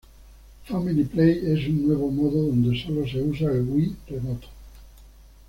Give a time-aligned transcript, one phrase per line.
[0.65, 4.47] Family Play es un nuevo modo donde sólo se usa el Wii Remote.